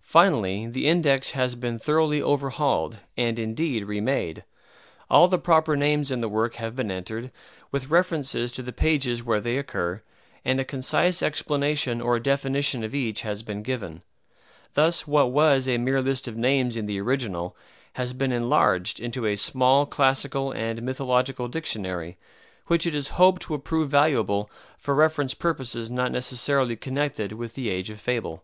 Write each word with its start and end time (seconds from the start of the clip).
Finally, 0.00 0.66
the 0.68 0.88
index 0.88 1.32
has 1.32 1.54
been 1.54 1.78
thoroughly 1.78 2.22
overhauled 2.22 3.00
and, 3.18 3.38
indeed, 3.38 3.84
remade. 3.84 4.42
All 5.10 5.28
the 5.28 5.36
proper 5.38 5.76
names 5.76 6.10
in 6.10 6.22
the 6.22 6.30
work 6.30 6.54
have 6.54 6.74
been 6.74 6.90
entered, 6.90 7.30
with 7.70 7.90
references 7.90 8.52
to 8.52 8.62
the 8.62 8.72
pages 8.72 9.22
where 9.22 9.38
they 9.38 9.58
occur, 9.58 10.02
and 10.46 10.58
a 10.58 10.64
concise 10.64 11.20
explanation 11.22 12.00
or 12.00 12.18
definition 12.18 12.82
of 12.82 12.94
each 12.94 13.20
has 13.20 13.42
been 13.42 13.62
given. 13.62 14.02
Thus 14.72 15.06
what 15.06 15.30
was 15.30 15.68
a 15.68 15.76
mere 15.76 16.00
list 16.00 16.26
of 16.26 16.38
names 16.38 16.74
in 16.74 16.86
the 16.86 16.98
original 16.98 17.54
has 17.96 18.14
been 18.14 18.32
enlarged 18.32 18.98
into 18.98 19.26
a 19.26 19.36
small 19.36 19.84
classical 19.84 20.52
and 20.52 20.80
mythological 20.82 21.48
dictionary, 21.48 22.16
which 22.68 22.86
it 22.86 22.94
is 22.94 23.08
hoped 23.20 23.50
will 23.50 23.58
prove 23.58 23.90
valuable 23.90 24.50
for 24.78 24.94
reference 24.94 25.34
purposes 25.34 25.90
not 25.90 26.12
necessarily 26.12 26.76
connected 26.76 27.32
with 27.32 27.56
"The 27.56 27.68
Age 27.68 27.90
of 27.90 28.00
Fable." 28.00 28.42